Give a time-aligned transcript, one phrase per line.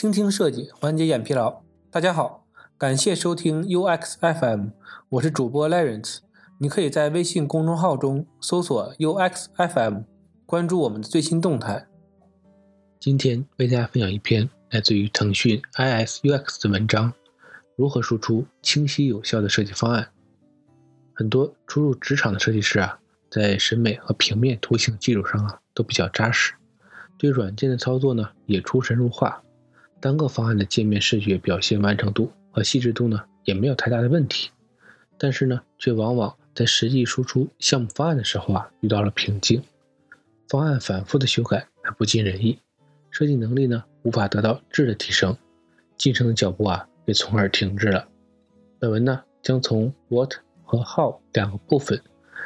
[0.00, 1.60] 倾听设计，缓解眼疲劳。
[1.90, 2.46] 大家好，
[2.78, 4.68] 感谢收听 UX FM，
[5.10, 6.20] 我是主播 Lawrence。
[6.56, 10.04] 你可以在微信公众号中搜索 UX FM，
[10.46, 11.86] 关注我们的最新动态。
[12.98, 17.12] 今天为大家分享一篇来自于腾讯 ISUX 的文章：
[17.76, 20.08] 如何输出清晰有效的设计方案。
[21.12, 22.98] 很多初入职场的设计师啊，
[23.30, 26.54] 在审美和平面图形基础上啊，都比较扎实，
[27.18, 29.42] 对软件的操作呢，也出神入化。
[30.00, 34.50] 单个方案的界面视觉表现完成度和细致度呢，也没有太大的问题，
[35.18, 39.62] 但是呢，却往往在实际输出项目方案的时候啊，遇到了瓶颈，
[40.48, 42.58] 方案反复的修改还不尽人意，
[43.10, 45.36] 设计能力呢无法得到质的提升，
[45.98, 48.08] 晋升的脚步啊也从而停滞了。
[48.78, 52.00] 本文呢将从 What 和 How 两个部分，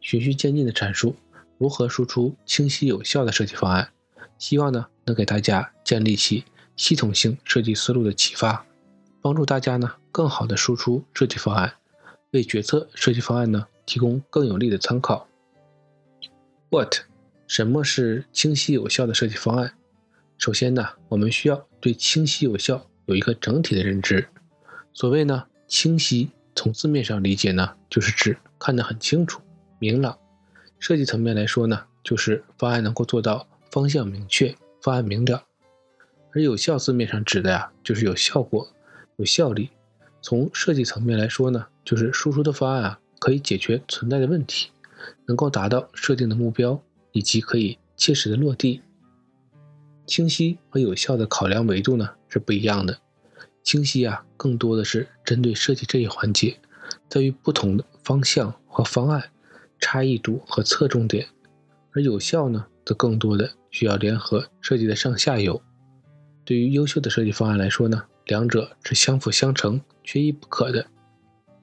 [0.00, 1.14] 循序渐进的阐述
[1.58, 3.90] 如何输出清晰有效的设计方案，
[4.36, 6.42] 希望呢能给大家建立起。
[6.76, 8.64] 系统性设计思路的启发，
[9.20, 11.74] 帮助大家呢更好的输出设计方案，
[12.32, 15.26] 为决策设计方案呢提供更有力的参考。
[16.70, 16.94] What？
[17.46, 19.74] 什么是清晰有效的设计方案？
[20.36, 24.28] 首先呢，我们需要对清晰有效有一个整体的认知。
[24.92, 29.40] 所谓呢清晰，从字面上理解呢，就是指看得很清楚、
[29.78, 30.18] 明朗；
[30.78, 35.44] 设计层面来说呢，就是方案能够做到方向明确、方案明了。
[36.36, 38.68] 而有效字面上指的呀，就是有效果、
[39.16, 39.70] 有效力。
[40.20, 44.68] 从设计层面来说呢，就是输出的方案啊，可以解决存在的问题，
[45.24, 48.82] 能够达到设定的目标，以及可以切实的落地。
[50.06, 52.98] 清晰和有效的考量维度呢是不一样的。
[53.62, 56.58] 清晰啊，更多的是针对设计这一环节，
[57.08, 59.30] 在于不同的方向和方案
[59.78, 61.28] 差异度和侧重点；
[61.92, 65.62] 而有效呢，则更多的需要联合设计的上下游。
[66.46, 70.86] 对于优秀的设计方案来说呢，两者是相辅相成、缺一不可的。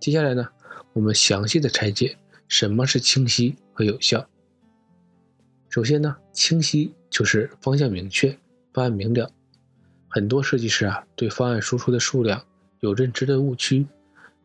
[0.00, 0.48] 接下来呢，
[0.92, 2.18] 我们详细的拆解
[2.48, 4.28] 什么是清晰和有效。
[5.68, 8.36] 首先呢，清晰就是方向明确、
[8.72, 9.30] 方案明了。
[10.08, 12.44] 很多设计师啊，对方案输出的数量
[12.80, 13.86] 有认知的误区，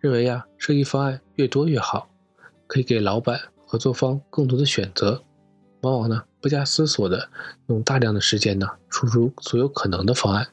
[0.00, 2.10] 认为呀，设计方案越多越好，
[2.66, 5.22] 可以给老板、合作方更多的选择。
[5.82, 7.28] 往往呢，不加思索的
[7.66, 10.46] 用大量的时间呢，输出所有可能的方案，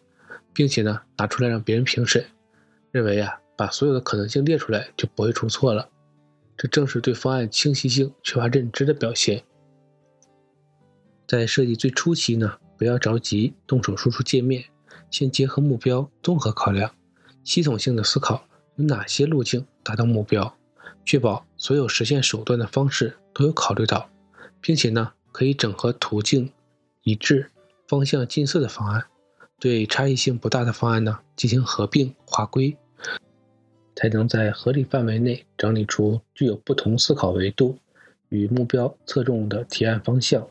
[0.51, 2.25] 并且呢，拿出来让别人评审，
[2.91, 5.87] 认为啊，把所有的可能性列出来就不会出错了。
[6.57, 9.43] 这正是对方案清晰性缺乏认知的表现。
[11.27, 14.65] 在设计最初期呢，不要着急动手输出界面，
[15.11, 16.89] 先结合目标综合考量，
[17.43, 20.57] 系统性的思考有哪些路径达到目标，
[21.05, 24.09] 确保所有实现手段的方式都有考虑到，
[24.59, 25.11] 并且呢。
[25.33, 26.49] 可以整合途径
[27.01, 27.49] 一致、
[27.87, 29.03] 方向近似的方案，
[29.59, 32.77] 对差异性不大的方案呢进行合并划归，
[33.95, 37.77] 才能在合理范围内整理出具有不同思考维度
[38.29, 40.47] 与目标侧重的提案方向。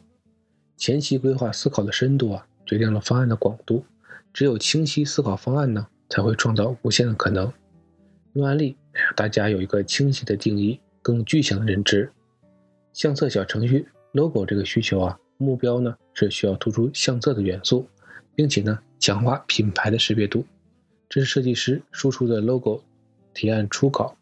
[0.76, 3.84] 前期规划思考的深度啊，决定了方案的广度。
[4.32, 7.52] 只有清晰思考方案呢，才会创造无限的可能。
[8.32, 12.10] 用案例让大家有一个清晰的定义，更具象的认知。
[12.92, 13.86] 相册小程序。
[14.12, 17.86] Logo 这个需求啊，目标呢是需要突出相册的元素，
[18.34, 20.46] 并且呢强化品牌的识别度。
[21.08, 22.82] 这是设计师输出的 logo
[23.34, 24.16] 提案初稿。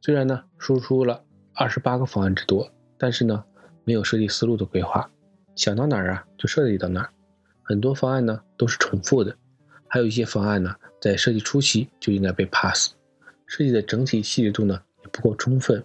[0.00, 1.22] 虽然呢输出了
[1.54, 3.44] 二十八个方案之多，但是呢
[3.84, 5.10] 没有设计思路的规划，
[5.54, 7.10] 想到哪儿啊就设计到哪儿。
[7.62, 9.36] 很多方案呢都是重复的，
[9.86, 12.92] 还有一些方案呢在设计初期就应该被 pass，
[13.46, 15.84] 设计的整体细致度呢也不够充分。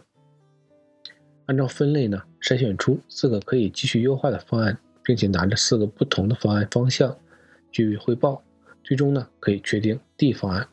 [1.48, 7.18] 按照分类呢，筛选出四个可以继续优化的方案，并且拿着四个不同的方案方向
[7.72, 8.44] 去汇报，
[8.84, 10.68] 最终呢可以确定 D 方案。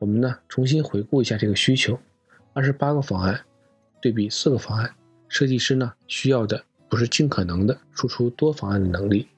[0.00, 1.98] 我们呢重新回顾一下这个需求：
[2.52, 3.40] 二十八个方案
[4.02, 4.92] 对比四个方案，
[5.28, 9.28] 设计师呢需要的不是尽可能的输出多方案的能力，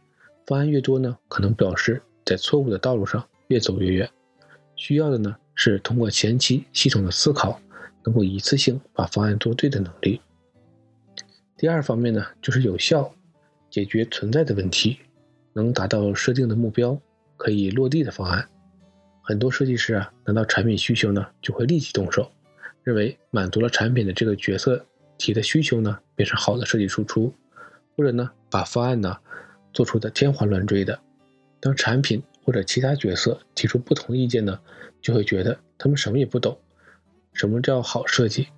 [0.47, 4.11] 方案越多呢，可能表示在错误的道路上越走越远。
[4.75, 7.61] 需要的呢是通过前期系统的思考，
[8.05, 10.19] 能够一次性把方案做对的能力。
[11.61, 13.15] 第二方面呢，就是有效
[13.69, 14.99] 解决存在的问题，
[15.53, 16.99] 能达到设定的目标，
[17.37, 18.49] 可以落地的方案。
[19.21, 22.33] 很多设计师啊，拿到产品需求呢，就会立即动手，
[22.83, 24.87] 认为满足了产品的这个角色
[25.19, 27.31] 提的需求呢，便是好的设计输出，
[27.95, 29.19] 或者呢，把方案呢
[29.75, 30.99] 做出的天花乱坠的。
[31.61, 34.59] 当产品或者其他角色提出不同意见呢，
[35.03, 36.59] 就会觉得他们什么也不懂。
[37.35, 38.49] 什么叫好设计？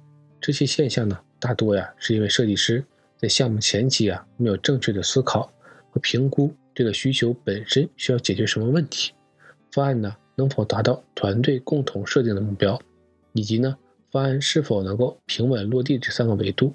[0.40, 2.84] 这些现象呢，大多呀，是因为设计师。
[3.22, 5.48] 在项目前期啊，没有正确的思考
[5.92, 9.12] 和评估这个需求本身需要解决什么问题，
[9.70, 12.76] 方案呢能否达到团队共同设定的目标，
[13.32, 13.78] 以及呢
[14.10, 16.74] 方案是否能够平稳落地这三个维度。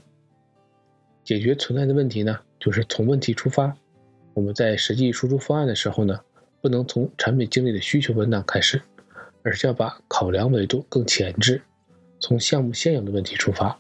[1.26, 3.76] 解决存在的问题呢，就是从问题出发。
[4.34, 6.18] 我们在实际输出方案的时候呢，
[6.62, 8.82] 不能从产品经理的需求文档开始，
[9.44, 11.62] 而是要把考量维度更前置，
[12.22, 13.78] 从项目现有的问题出发。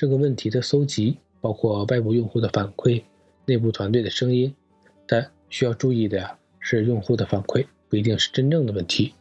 [0.00, 3.02] 这个问题的搜集包括外部用户的反馈、
[3.46, 4.54] 内部团队的声音，
[5.08, 9.12] 但需要注意的呀是，用户的反馈不一定是真正的问题，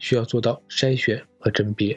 [0.00, 1.94] 需要做到筛选和甄别。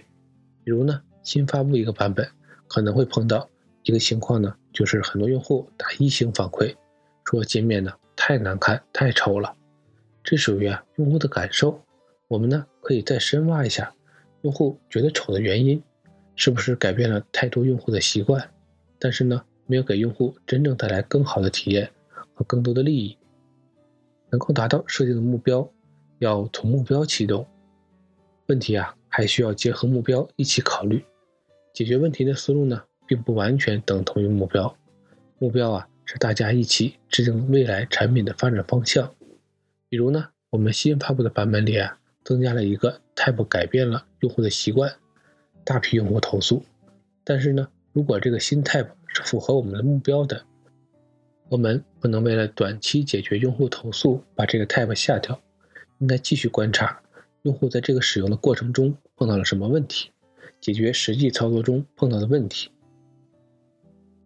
[0.63, 2.29] 比如呢，新发布一个版本，
[2.67, 3.49] 可能会碰到
[3.81, 6.75] 一个情况呢，就是很多用户打一星反馈，
[7.23, 9.51] 说界面呢太难看、太丑了，
[10.23, 11.81] 这属于啊用户的感受。
[12.27, 13.91] 我们呢可以再深挖一下，
[14.43, 15.81] 用户觉得丑的原因。
[16.37, 18.49] 是不是改变了太多用户的习惯，
[18.97, 21.89] 但是呢，没有给用户真正带来更好的体验
[22.33, 23.17] 和更多的利益？
[24.29, 25.69] 能够达到设定的目标，
[26.19, 27.45] 要从目标启动。
[28.45, 31.03] 问题啊，还需要结合目标一起考虑。
[31.73, 34.77] 解决问题的思路呢，并不完全等同于目标。
[35.39, 39.13] 目标啊，是大家一起制定未来产品的发展方向。
[39.89, 44.93] 比如呢，我们新发布的版本里啊，增加了一个 type，改变了用户的习惯。
[45.67, 46.63] 大批用户投诉，
[47.25, 50.45] 但是呢，如果这个新 type 是符合我们的目标的，
[51.49, 55.37] 我们不能为了短期解决用户投诉把这个 type 下掉，
[55.97, 57.01] 应该继续观察
[57.41, 60.09] 用户在这个使用的过程中碰到了什么问题，
[60.61, 62.71] 解决实际操作中碰到的问题。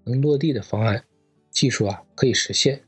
[0.03, 1.03] 能落地的方案，
[1.49, 2.83] 技术啊可以实现。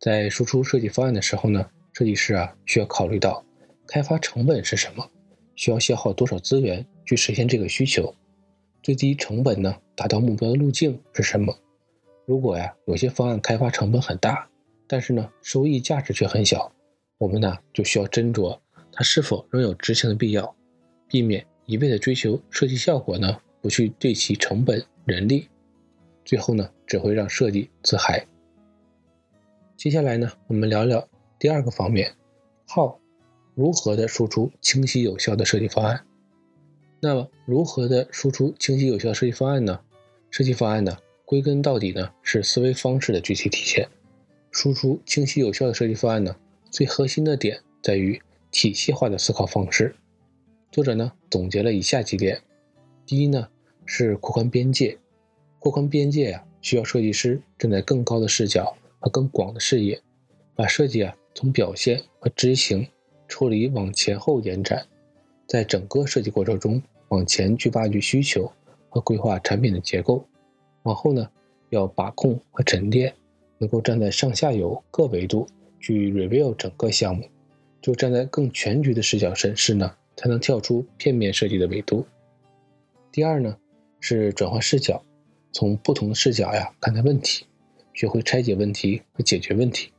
[0.00, 3.44] 在输出设计方案的时候呢，设计师啊需要考虑到
[3.86, 5.08] 开发成本是什么。
[5.54, 8.14] 需要消耗多少资源去实现这个需求？
[8.82, 9.76] 最低成本呢？
[9.94, 11.56] 达到目标的路径是什么？
[12.26, 14.48] 如果呀，有些方案开发成本很大，
[14.86, 16.72] 但是呢，收益价值却很小，
[17.18, 18.58] 我们呢就需要斟酌
[18.92, 20.54] 它是否仍有执行的必要，
[21.08, 25.48] 避免一味的追求设计效果呢，不去对其成本、人力，
[26.24, 28.26] 最后呢，只会让设计自嗨。
[29.76, 31.08] 接下来呢，我们聊聊
[31.38, 32.14] 第二个方面
[32.68, 32.96] ，How。
[33.54, 36.04] 如何的输出清晰有效的设计方案？
[37.04, 39.78] 那么，如何的输出清晰有效的设计方案呢？
[40.30, 40.96] 设计方案呢，
[41.26, 43.86] 归根到底呢，是思维方式的具体体现。
[44.50, 46.34] 输出清晰有效的设计方案呢，
[46.70, 48.18] 最核心的点在于
[48.50, 49.94] 体系化的思考方式。
[50.72, 52.40] 作者呢，总结了以下几点：
[53.04, 53.50] 第一呢，
[53.84, 54.96] 是扩宽边界。
[55.58, 60.00] 扩宽边界呀，需要设计师站在更高的视角和更广的视野，
[60.56, 62.88] 把设计啊，从表现和执行。
[63.28, 64.86] 抽离往前后延展，
[65.46, 66.82] 在整个设计过程中
[67.14, 68.50] 往前去挖掘需求
[68.88, 70.26] 和规划产品的结构，
[70.82, 71.30] 往后呢
[71.70, 73.14] 要把控和沉淀，
[73.58, 75.46] 能够站在上下游各维度
[75.78, 77.24] 去 review 整个项目，
[77.80, 82.04] 就站在更全局的视角审视呢，才能跳出片面设计的维度。
[83.12, 83.56] 第二呢
[84.00, 85.00] 是转换视角，
[85.52, 87.46] 从不同的视角呀看待问题，
[87.92, 89.92] 学会拆解问题和解决问题，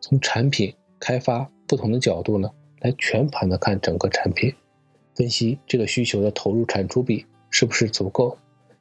[0.00, 2.50] 从产品开发不同的角度呢。
[2.80, 4.54] 来全盘的看整个产品，
[5.16, 8.36] 分析这个需求的投入产出比是不是足够，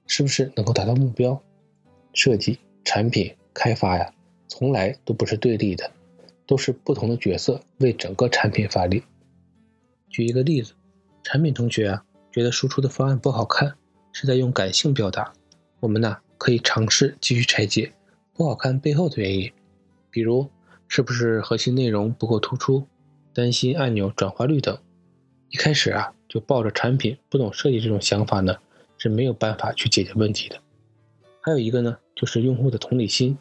[0.05, 1.41] 是不是能够达到目标。
[2.13, 4.13] 设计、产品开发呀，
[4.49, 5.89] 从来都不是对立的，
[6.45, 9.01] 都是不同的角色为整个产品发力。
[10.09, 10.73] 举一个例子，
[11.23, 13.75] 产品同学啊，觉得输出的方案不好看，
[14.11, 15.33] 是在用感性表达。
[15.79, 17.93] 我们呢，可以尝试继续拆解
[18.33, 19.51] 不好看背后的原因，
[20.09, 20.49] 比如
[20.89, 22.85] 是不是核心内容不够突出。
[23.33, 24.77] 担心按钮转化率等，
[25.49, 28.57] 一开始啊就抱着产品不懂设计这种想法呢，
[28.97, 30.59] 是没有办法去解决问题的。
[31.39, 33.37] 还有一个呢，就是用户的同理心。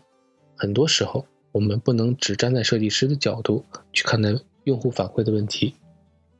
[0.54, 4.32] 很多时候，我们不能只站在设计师的角度去看待
[4.62, 5.74] 用户反馈的问题。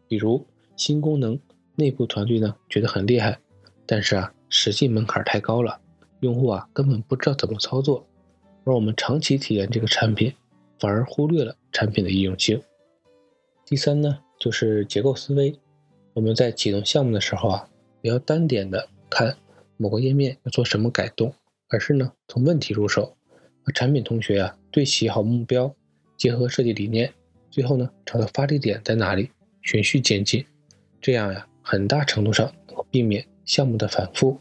[0.07, 0.47] 比如
[0.77, 1.37] 新功能，
[1.75, 3.41] 内部团队呢觉得很厉害，
[3.85, 5.81] 但是啊实际门槛太高了，
[6.21, 8.07] 用户啊根本不知道怎么操作。
[8.63, 10.33] 而我们长期体验这个产品，
[10.79, 12.63] 反而忽略了产品的易用性。
[13.67, 15.59] 第三呢，就是结构思维。
[16.15, 17.69] 我们在启动项目的时候啊，
[18.01, 19.37] 不要单点的看
[19.77, 21.35] 某个页面要做什么改动，
[21.69, 23.17] 而是呢从问题入手，
[23.65, 25.75] 和产品同学啊对齐好目标，
[26.17, 27.13] 结合设计理念，
[27.51, 29.29] 最后呢找到发力点在哪里，
[29.63, 30.47] 循序渐进。
[31.01, 34.39] 这样呀，很大程度上能够避免项目的反复。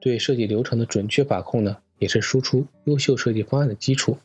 [0.00, 4.16] 对设计流程的准确把控呢，也是输出优秀设计方案的基础。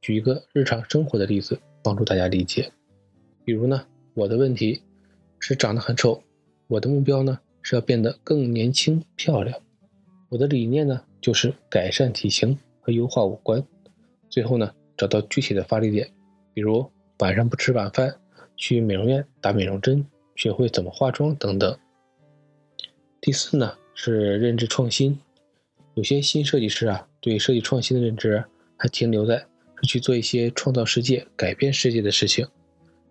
[0.00, 2.72] 举一个日常生活的例子，帮助大家理解。
[3.44, 4.82] 比如呢，我的问题
[5.46, 6.22] 是长得很丑，
[6.68, 9.60] 我的目标呢是要变得更年轻漂亮，
[10.30, 13.62] 我的理念呢就是改善体型和优化五官，
[14.30, 16.10] 最后呢找到具体的发力点，
[16.54, 18.16] 比如晚上不吃晚饭，
[18.56, 21.78] 去美容院打美容针，学会怎么化妆等等。
[23.20, 25.20] 第四呢是认知创新，
[25.92, 28.42] 有些新设计师啊，对设计创新的认知
[28.78, 29.44] 还停留在
[29.76, 32.48] 是去做一些创造世界、改变世界的事情，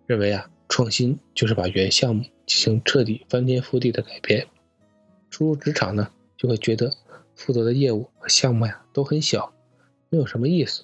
[0.08, 4.48] 认为啊，创新就是把原项目进行彻底翻天覆地的改变。
[5.30, 6.92] 初入职场呢，就会觉得
[7.36, 9.54] 负责的业务和项目呀都很小，
[10.10, 10.82] 没有什么意思。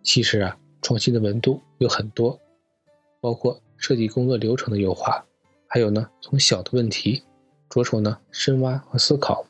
[0.00, 2.38] 其实啊，创新的维度有很多，
[3.20, 5.26] 包括设计工作流程的优化，
[5.66, 7.24] 还有呢，从小的问题
[7.68, 9.44] 着手呢，深挖和思考，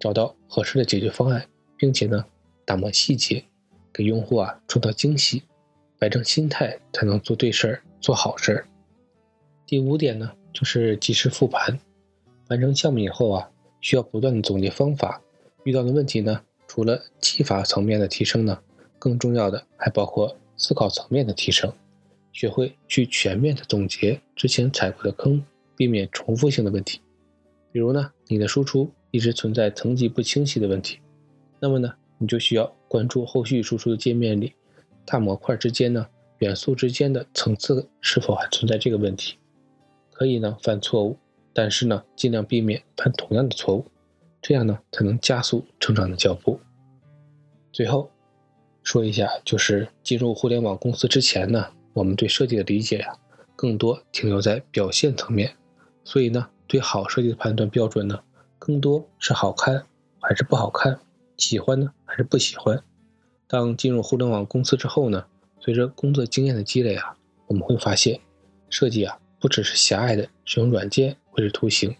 [0.00, 1.46] 找到合适的解决方案，
[1.76, 2.24] 并且呢，
[2.64, 3.44] 打磨细节，
[3.92, 5.44] 给用户啊创造惊喜，
[6.00, 8.66] 摆正心态才能做对事儿，做好事儿。
[9.70, 11.78] 第五点呢，就是及时复盘，
[12.48, 13.48] 完成项目以后啊。
[13.80, 15.22] 需要不断的总结方法，
[15.62, 18.58] 遇到的问题呢，除了技法层面的提升呢，
[18.98, 21.72] 更重要的还包括思考层面的提升，
[22.32, 25.40] 学会去全面的总结之前踩过的坑，
[25.76, 27.00] 避免重复性的问题。
[27.70, 30.98] 比如呢，你的输出一直存在层级不清晰的问题，
[31.60, 34.52] 那么呢，你就需要关注后续输出的界面里，
[35.06, 36.08] 大模块之间呢，
[36.38, 39.36] 元素之间的层次是否还存在这个问题，
[40.20, 41.16] 可以呢犯错误。
[41.54, 43.86] 但是呢，尽量避免犯同样的错误，
[44.42, 46.60] 这样呢才能加速成长的脚步。
[47.72, 48.10] 最后
[48.82, 53.16] 说一下，就是进入互联网公司之前呢，我们对设计的理解呀，
[53.56, 55.56] 更多停留在表现层面，
[56.04, 58.20] 所以呢，对好设计的判断标准呢，
[58.58, 59.86] 更多是好看
[60.20, 61.00] 还是不好看，
[61.38, 62.82] 喜欢呢还是不喜欢。
[63.48, 65.26] 当进入互联网公司之后呢，
[65.58, 67.16] 随着工作经验的积累啊，
[67.48, 68.20] 我们会发现，
[68.68, 69.19] 设计啊。
[69.40, 71.96] 不只是狭隘的使用软件绘制图形，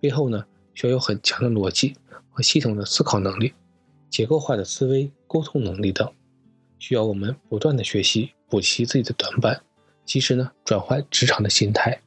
[0.00, 1.96] 背后呢需要有很强的逻辑
[2.30, 3.52] 和系统的思考能力、
[4.08, 6.08] 结构化的思维、沟通能力等，
[6.78, 9.62] 需要我们不断的学习补齐自己的短板，
[10.04, 12.00] 及时呢转换职场的心态。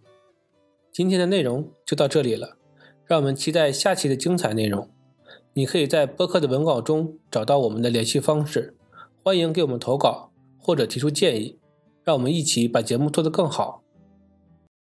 [0.93, 2.55] 今天的内容就到这里了，
[3.05, 4.89] 让我们期待下期的精彩内容。
[5.53, 8.75] 你可以在播客的文稿中找到我们的联系方式，
[9.23, 11.57] 欢迎给我们投稿或者提出建议，
[12.03, 13.83] 让我们一起把节目做得更好。